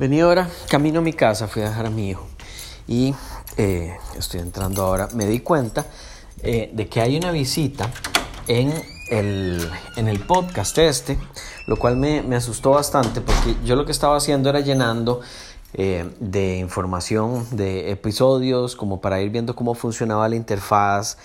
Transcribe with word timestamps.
Vení 0.00 0.22
ahora, 0.22 0.48
camino 0.70 1.00
a 1.00 1.02
mi 1.02 1.12
casa, 1.12 1.46
fui 1.46 1.60
a 1.60 1.68
dejar 1.68 1.84
a 1.84 1.90
mi 1.90 2.08
hijo 2.08 2.26
y 2.88 3.14
eh, 3.58 3.98
estoy 4.16 4.40
entrando 4.40 4.82
ahora. 4.82 5.08
Me 5.12 5.26
di 5.26 5.40
cuenta 5.40 5.84
eh, 6.42 6.70
de 6.72 6.88
que 6.88 7.02
hay 7.02 7.18
una 7.18 7.30
visita 7.32 7.90
en 8.48 8.72
el, 9.10 9.70
en 9.96 10.08
el 10.08 10.20
podcast 10.20 10.78
este, 10.78 11.18
lo 11.66 11.76
cual 11.76 11.98
me, 11.98 12.22
me, 12.22 12.36
asustó 12.36 12.70
bastante 12.70 13.20
porque 13.20 13.54
yo 13.62 13.76
lo 13.76 13.84
que 13.84 13.92
estaba 13.92 14.16
haciendo 14.16 14.48
era 14.48 14.60
llenando 14.60 15.20
eh, 15.74 16.08
de 16.18 16.56
información 16.56 17.46
de 17.50 17.90
episodios, 17.90 18.76
como 18.76 19.02
para 19.02 19.20
ir 19.20 19.28
viendo 19.28 19.54
cómo 19.54 19.74
funcionaba 19.74 20.26
la 20.30 20.36
interfaz, 20.36 21.18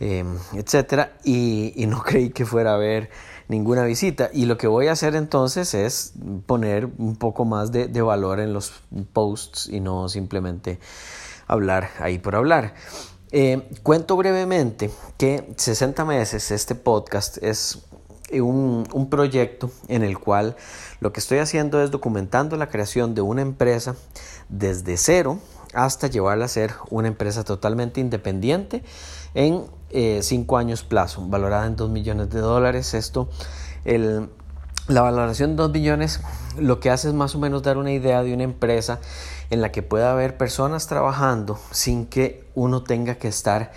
etcétera, 0.00 1.16
y, 1.24 1.84
no 1.86 2.02
creí 2.04 2.30
que 2.30 2.44
fuera 2.44 2.74
a 2.74 2.76
ver 2.76 3.10
ninguna 3.48 3.84
visita. 3.84 4.30
Y 4.32 4.46
lo 4.46 4.56
que 4.56 4.66
voy 4.66 4.88
a 4.88 4.92
hacer 4.92 5.14
entonces 5.14 5.74
es 5.74 6.12
poner 6.46 6.86
un 6.98 7.16
poco 7.16 7.44
más 7.44 7.72
de, 7.72 8.02
valor 8.02 8.40
en 8.40 8.52
los 8.52 8.72
posts 9.12 9.68
y 9.68 9.80
no 9.80 10.08
simplemente 10.08 10.78
hablar 11.46 11.90
ahí 11.98 12.18
por 12.18 12.36
hablar. 12.36 12.74
Eh, 13.30 13.68
cuento 13.82 14.16
brevemente 14.16 14.90
que 15.16 15.54
60 15.56 16.04
meses, 16.04 16.50
este 16.50 16.74
podcast 16.74 17.38
es 17.42 17.82
un, 18.40 19.08
proyecto 19.10 19.70
en 19.88 20.02
el 20.02 20.18
cual 20.18 20.56
lo 21.00 21.12
que 21.12 21.20
estoy 21.20 21.38
haciendo 21.38 21.82
es 21.82 21.90
documentando 21.90 22.56
la 22.56 22.68
creación 22.68 23.14
de 23.14 23.20
una 23.20 23.42
empresa 23.42 23.96
desde 24.48 24.96
cero 24.96 25.38
hasta 25.72 26.06
llevarla 26.06 26.46
a 26.46 26.48
ser 26.48 26.74
una 26.90 27.08
empresa 27.08 27.44
totalmente 27.44 28.00
independiente 28.00 28.82
en 29.34 29.64
eh, 29.90 30.20
cinco 30.22 30.56
años 30.56 30.82
plazo, 30.82 31.22
valorada 31.26 31.66
en 31.66 31.76
2 31.76 31.90
millones 31.90 32.30
de 32.30 32.40
dólares. 32.40 32.94
Esto, 32.94 33.28
la 33.84 35.02
valoración 35.02 35.50
de 35.50 35.56
2 35.56 35.72
millones 35.72 36.20
lo 36.58 36.80
que 36.80 36.90
hace 36.90 37.08
es 37.08 37.14
más 37.14 37.34
o 37.34 37.38
menos 37.38 37.62
dar 37.62 37.78
una 37.78 37.92
idea 37.92 38.22
de 38.22 38.34
una 38.34 38.44
empresa 38.44 39.00
en 39.50 39.60
la 39.60 39.72
que 39.72 39.82
pueda 39.82 40.12
haber 40.12 40.36
personas 40.36 40.86
trabajando 40.86 41.58
sin 41.70 42.06
que 42.06 42.44
uno 42.54 42.82
tenga 42.82 43.16
que 43.16 43.28
estar 43.28 43.72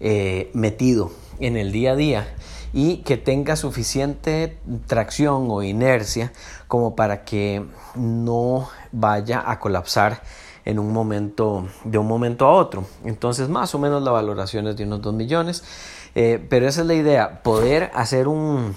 eh, 0.00 0.50
metido 0.54 1.12
en 1.40 1.56
el 1.56 1.72
día 1.72 1.92
a 1.92 1.96
día 1.96 2.34
y 2.72 2.98
que 2.98 3.16
tenga 3.16 3.56
suficiente 3.56 4.58
tracción 4.86 5.48
o 5.50 5.62
inercia 5.62 6.32
como 6.68 6.94
para 6.94 7.24
que 7.24 7.64
no 7.94 8.68
vaya 8.92 9.42
a 9.44 9.58
colapsar 9.58 10.22
en 10.64 10.78
un 10.78 10.92
momento, 10.92 11.66
de 11.84 11.98
un 11.98 12.06
momento 12.06 12.46
a 12.46 12.52
otro. 12.52 12.84
Entonces, 13.04 13.48
más 13.48 13.74
o 13.74 13.78
menos 13.78 14.02
la 14.02 14.10
valoración 14.10 14.68
es 14.68 14.76
de 14.76 14.84
unos 14.84 15.02
2 15.02 15.14
millones. 15.14 15.64
Eh, 16.14 16.44
pero 16.50 16.66
esa 16.66 16.80
es 16.80 16.86
la 16.88 16.94
idea, 16.94 17.42
poder 17.44 17.90
hacer 17.94 18.26
un, 18.26 18.74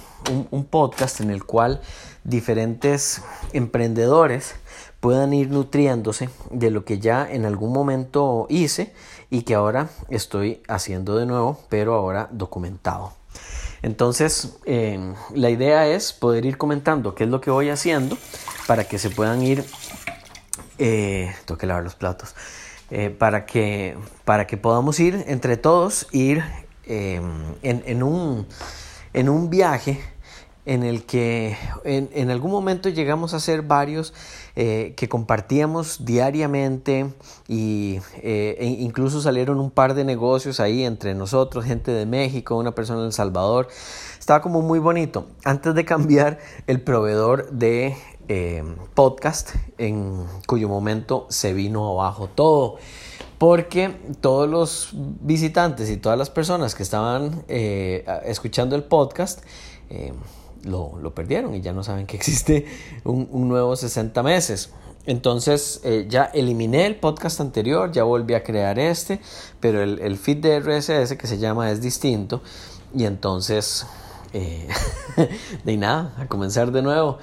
un, 0.52 0.66
podcast 0.66 1.19
en 1.19 1.31
el 1.31 1.45
cual 1.45 1.81
diferentes 2.23 3.23
emprendedores 3.53 4.53
puedan 4.99 5.33
ir 5.33 5.49
nutriéndose 5.49 6.30
de 6.52 6.69
lo 6.69 6.86
que 6.86 6.99
ya 6.99 7.27
en 7.30 7.45
algún 7.45 7.73
momento 7.73 8.45
hice 8.49 8.94
y 9.31 9.41
que 9.41 9.55
ahora 9.55 9.89
estoy 10.09 10.61
haciendo 10.67 11.17
de 11.17 11.25
nuevo, 11.25 11.59
pero 11.69 11.95
ahora 11.95 12.30
documentado. 12.31 13.14
Entonces, 13.84 14.58
eh, 14.66 15.14
la 15.36 15.52
idea 15.52 15.88
es 15.88 16.14
poder 16.14 16.45
ir 16.45 16.58
comentando 16.58 17.14
qué 17.14 17.26
es 17.26 17.30
lo 17.30 17.39
que 17.39 17.52
voy 17.52 17.70
haciendo 17.70 18.17
para 18.66 18.86
que 18.86 18.98
se 18.98 19.12
puedan 19.12 19.44
ir 19.44 19.64
eh, 20.78 21.34
tengo 21.45 21.58
que 21.58 21.67
lavar 21.67 21.84
los 21.84 21.95
platos, 21.95 22.36
eh, 22.89 23.09
para, 23.09 23.45
que, 23.45 23.95
para 24.26 24.48
que 24.48 24.58
podamos 24.58 25.00
ir 25.00 25.23
entre 25.28 25.58
todos, 25.58 26.08
ir 26.11 26.44
em, 26.86 27.56
en, 27.61 27.84
en, 27.86 28.04
un, 28.04 28.48
en 29.14 29.30
un 29.30 29.50
viaje 29.50 30.02
en 30.66 30.83
el 30.83 31.03
que 31.03 31.58
en, 31.83 32.09
en, 32.14 32.30
algún 32.30 32.52
momento 32.52 32.88
llegamos 32.88 33.33
a 33.33 33.39
ser 33.39 33.64
varios 33.64 34.14
eh, 34.56 34.94
que 34.95 35.09
compartíamos 35.09 36.05
diariamente 36.05 37.14
y 37.50 38.00
eh, 38.22 38.55
e 38.59 38.66
incluso 38.67 39.22
salieron 39.22 39.59
un 39.59 39.72
par 39.72 39.94
de 39.94 40.05
negocios 40.05 40.59
ahí 40.61 40.86
entre 40.86 41.16
nosotros, 41.16 41.66
gente 41.66 41.92
de 41.92 42.05
México, 42.05 42.55
una 42.55 42.73
persona 42.73 43.02
de 43.02 43.08
El 43.08 43.14
Salvador. 43.14 43.67
Estaba 44.17 44.42
como 44.42 44.61
muy 44.61 44.80
bonito. 44.80 45.27
Antes 45.43 45.76
de 45.76 45.83
cambiar 45.83 46.39
el 46.67 46.82
proveedor 46.82 47.52
de 47.52 47.98
eh, 48.30 48.64
podcast 48.93 49.55
en 49.77 50.26
cuyo 50.48 50.70
momento 50.70 51.27
se 51.30 51.54
vino 51.54 51.99
abajo 51.99 52.30
todo 52.33 52.77
porque 53.37 53.98
todos 54.21 54.49
los 54.49 54.92
visitantes 54.93 55.89
y 55.89 55.98
todas 55.98 56.17
las 56.17 56.30
personas 56.30 56.76
que 56.76 56.83
estaban 56.83 57.43
escuchando 57.49 58.77
el 58.77 58.86
podcast 58.86 59.42
lo, 60.63 60.97
lo, 60.99 61.13
perdieron 61.13 61.55
y 61.55 61.61
ya 61.61 61.73
no 61.73 61.83
saben 61.83 62.07
que 62.07 62.15
existe 62.17 62.65
un, 63.03 63.27
un 63.31 63.47
nuevo 63.47 63.75
60 63.75 64.23
meses. 64.23 64.71
Entonces 65.05 65.81
ya 66.07 66.25
eliminé 66.33 66.85
el 66.85 66.95
podcast 66.95 67.41
anterior, 67.41 67.91
ya 67.91 68.03
volví 68.03 68.35
a 68.35 68.43
crear 68.43 68.79
este, 68.79 69.19
pero 69.59 69.83
el, 69.83 69.99
el 69.99 70.17
feed 70.17 70.37
de 70.37 70.59
RSS 70.61 71.17
que 71.17 71.27
se 71.27 71.37
llama 71.37 71.69
es 71.71 71.81
distinto 71.81 72.41
y 72.95 73.03
entonces 73.05 73.85
de 75.64 75.77
nada, 75.77 76.16
a 76.17 76.27
comenzar 76.27 76.71
de 76.71 76.82
nuevo. 76.82 77.20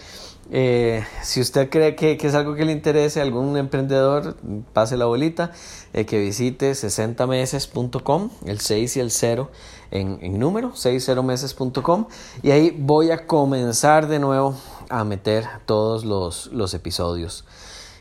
Eh, 0.52 1.04
si 1.22 1.40
usted 1.40 1.70
cree 1.70 1.94
que, 1.94 2.18
es 2.20 2.34
algo 2.34 2.54
que 2.56 2.64
le 2.64 2.72
interese 2.72 3.20
a 3.20 3.22
algún 3.22 3.56
emprendedor, 3.56 4.36
pase 4.72 4.96
la 4.96 5.04
bolita, 5.04 5.52
eh, 5.92 6.06
que 6.06 6.18
visite 6.18 6.72
60meses.com, 6.72 8.30
el 8.46 8.58
6 8.58 8.96
y 8.96 9.00
el 9.00 9.10
0 9.12 9.50
en, 9.92 10.18
en 10.22 10.38
número, 10.40 10.72
60meses.com, 10.72 12.06
y 12.42 12.50
ahí 12.50 12.76
voy 12.76 13.12
a 13.12 13.26
comenzar 13.26 14.08
de 14.08 14.18
nuevo 14.18 14.56
a 14.88 15.04
meter 15.04 15.46
todos 15.66 16.04
los, 16.04 16.46
los 16.48 16.74
episodios. 16.74 17.44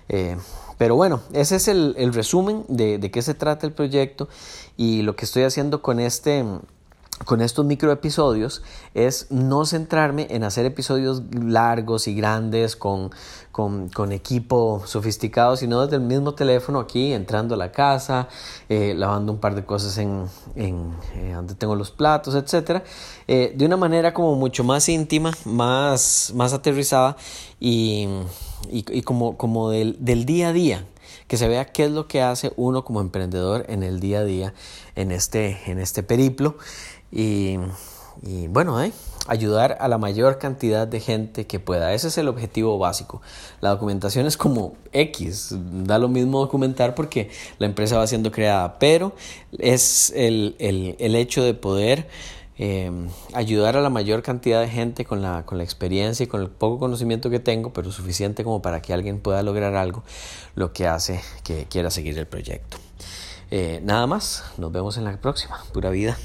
Eh, 0.08 0.36
pero 0.80 0.96
bueno, 0.96 1.22
ese 1.34 1.58
es 1.58 1.68
el, 1.68 1.94
el 2.00 2.14
resumen 2.14 2.66
de, 2.68 2.98
de 2.98 3.12
qué 3.12 3.22
se 3.22 3.36
trata 3.36 3.68
el 3.68 3.74
proyecto 3.74 4.28
y 4.76 5.04
lo 5.04 5.16
que 5.16 5.26
estoy 5.26 5.44
haciendo 5.44 5.84
con 5.84 6.00
este 6.00 6.44
con 7.26 7.42
estos 7.42 7.66
micro 7.66 7.92
episodios 7.92 8.64
es 8.94 9.28
no 9.30 9.66
centrarme 9.66 10.28
en 10.30 10.44
hacer 10.44 10.66
episodios 10.66 11.24
largos 11.34 12.08
y 12.08 12.16
grandes 12.16 12.76
con, 12.76 13.12
con, 13.52 13.90
con 13.90 14.12
equipo 14.12 14.82
sofisticado, 14.86 15.58
sino 15.58 15.82
desde 15.82 15.98
el 15.98 16.04
mismo 16.04 16.34
teléfono 16.34 16.80
aquí, 16.80 17.14
entrando 17.14 17.56
a 17.56 17.58
la 17.58 17.72
casa, 17.72 18.28
eh, 18.70 18.94
lavando 18.96 19.34
un 19.34 19.40
par 19.40 19.56
de 19.56 19.66
cosas 19.66 19.98
en, 19.98 20.26
en 20.56 20.94
eh, 21.16 21.34
donde 21.34 21.56
tengo 21.56 21.76
los 21.76 21.92
platos, 21.92 22.36
etc. 22.36 22.82
Eh, 23.28 23.54
de 23.56 23.66
una 23.66 23.78
manera 23.78 24.14
como 24.14 24.36
mucho 24.36 24.64
más 24.64 24.88
íntima, 24.90 25.32
más, 25.46 26.32
más 26.36 26.54
aterrizada 26.54 27.18
y, 27.60 28.08
y, 28.70 29.02
como, 29.04 29.38
como 29.38 29.70
del, 29.70 29.98
del 30.00 30.26
día 30.26 30.50
a 30.50 30.54
día 30.54 30.86
que 31.28 31.38
se 31.38 31.48
vea 31.48 31.66
qué 31.66 31.86
es 31.86 31.92
lo 31.92 32.08
que 32.08 32.22
hace 32.22 32.52
uno 32.56 32.84
como 32.84 33.02
emprendedor 33.02 33.66
en 33.70 33.84
el 33.84 34.00
día 34.00 34.20
a 34.20 34.24
día, 34.24 34.54
en 34.96 35.12
este, 35.12 35.60
en 35.68 35.80
este 35.80 36.04
periplo 36.04 36.58
y, 37.12 37.58
bueno, 38.50 38.82
eh, 38.82 38.92
ayudar 39.28 39.78
a 39.80 39.88
la 39.88 39.98
mayor 39.98 40.40
cantidad 40.40 40.88
de 40.88 41.00
gente 41.00 41.46
que 41.46 41.60
pueda. 41.60 41.94
Ese 41.94 42.08
es 42.08 42.18
el 42.18 42.28
objetivo 42.28 42.78
básico. 42.80 43.22
La 43.62 43.70
documentación 43.70 44.26
es 44.26 44.38
como 44.38 44.74
X, 44.92 45.56
da 45.86 46.00
lo 46.00 46.08
mismo 46.08 46.40
documentar 46.40 46.96
porque 46.96 47.30
la 47.60 47.68
empresa 47.68 47.98
va 47.98 48.08
siendo 48.08 48.32
creada, 48.32 48.80
pero 48.80 49.14
es 49.58 50.12
el, 50.16 50.56
el, 50.60 50.96
el 51.00 51.16
hecho 51.16 51.44
de 51.44 51.54
poder 51.54 52.08
eh, 52.62 52.92
ayudar 53.34 53.78
a 53.78 53.82
la 53.82 53.90
mayor 53.90 54.22
cantidad 54.22 54.60
de 54.60 54.68
gente 54.68 55.06
con 55.06 55.22
la, 55.22 55.46
con 55.46 55.58
la 55.58 55.64
experiencia 55.64 56.26
y 56.26 56.28
con 56.28 56.42
el 56.42 56.50
poco 56.50 56.78
conocimiento 56.78 57.30
que 57.30 57.40
tengo, 57.40 57.72
pero 57.72 57.90
suficiente 57.92 58.44
como 58.44 58.62
para 58.62 58.82
que 58.82 58.94
alguien 58.94 59.22
pueda 59.22 59.42
lograr 59.42 59.76
algo, 59.76 60.04
lo 60.56 60.74
que 60.74 60.86
hace 60.86 61.22
que 61.44 61.66
quiera 61.70 61.90
seguir 61.90 62.20
el 62.20 62.28
proyecto. 62.28 62.78
Eh, 63.50 63.80
nada 63.84 64.06
más, 64.08 64.44
nos 64.58 64.72
vemos 64.74 64.98
en 64.98 65.06
la 65.06 65.16
próxima. 65.20 65.64
Pura 65.74 65.90
vida. 65.90 66.18